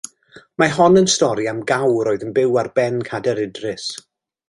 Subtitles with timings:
[0.61, 3.91] Mae hon yn stori am gawr oedd yn byw ar ben Cader Idris.